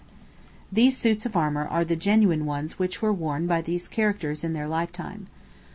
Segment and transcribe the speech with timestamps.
[0.71, 4.53] These suits of armor are the genuine ones which were worn by these characters in
[4.53, 5.27] their lifetime.